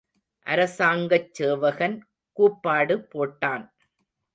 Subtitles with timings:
[0.47, 1.97] அரசாங்கச் சேவகன்
[2.37, 3.65] கூப்பாடு போட்டான்.